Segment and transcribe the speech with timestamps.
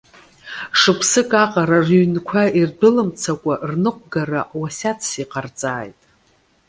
[0.79, 5.99] Шықәсык аҟара рыҩнқәа ирдәылымцакәа рныҟәгара уасиаҭс иҟарҵааит.